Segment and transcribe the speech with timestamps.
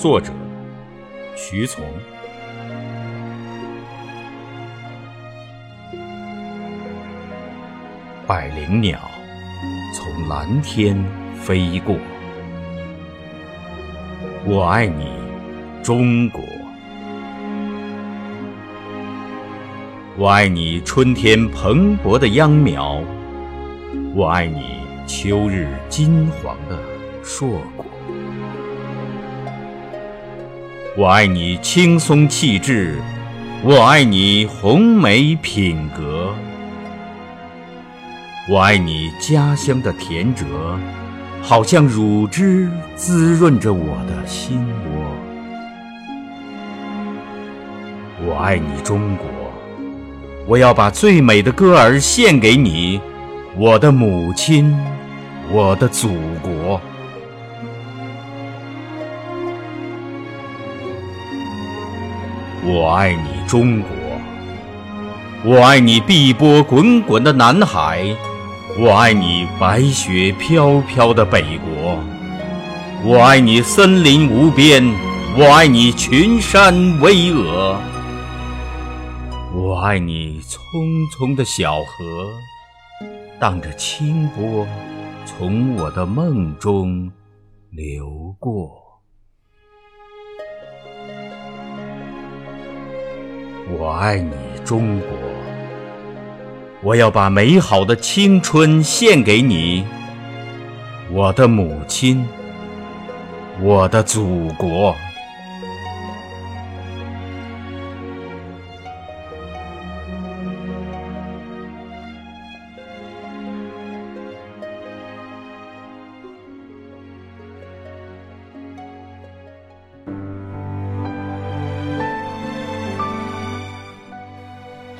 [0.00, 0.32] 作者：
[1.36, 1.84] 徐从。
[8.26, 8.98] 百灵鸟
[9.94, 10.96] 从蓝天
[11.38, 11.96] 飞过。
[14.46, 15.04] 我爱你，
[15.82, 16.40] 中国。
[20.16, 23.02] 我爱你，春天蓬勃的秧苗。
[24.14, 26.78] 我爱你，秋日金黄的。
[27.22, 27.84] 硕果，
[31.00, 33.00] 我爱你轻松气质，
[33.62, 36.34] 我爱你红梅品格，
[38.46, 40.44] 我爱你家乡的甜蔗，
[41.40, 45.16] 好像乳汁滋润着我的心窝。
[48.22, 49.26] 我爱你中国，
[50.46, 53.00] 我要把最美的歌儿献给你，
[53.56, 54.70] 我的母亲，
[55.50, 56.10] 我的祖
[56.42, 56.78] 国。
[62.62, 63.88] 我爱你，中国！
[65.44, 68.14] 我爱你，碧波滚滚的南海！
[68.78, 71.98] 我爱你，白雪飘飘的北国！
[73.02, 74.84] 我爱你，森林无边！
[75.38, 77.76] 我爱你，群山巍峨！
[79.54, 80.58] 我爱你，匆
[81.10, 82.30] 匆的小河，
[83.38, 84.66] 荡着清波，
[85.24, 87.10] 从我的梦中
[87.70, 88.89] 流过。
[93.78, 94.32] 我爱你，
[94.64, 95.08] 中国！
[96.82, 99.84] 我要把美好的青春献给你，
[101.12, 102.26] 我的母亲，
[103.60, 104.94] 我的祖国。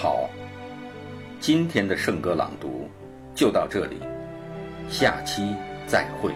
[0.00, 0.30] 好，
[1.40, 2.88] 今天的圣歌朗读
[3.34, 3.96] 就到这里，
[4.88, 5.56] 下期
[5.88, 6.32] 再会。